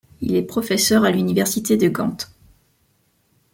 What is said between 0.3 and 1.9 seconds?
est professeur à l'université de